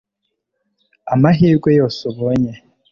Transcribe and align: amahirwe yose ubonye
amahirwe 1.13 1.69
yose 1.79 1.99
ubonye 2.11 2.51